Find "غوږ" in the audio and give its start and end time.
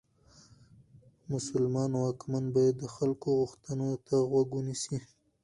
4.29-4.47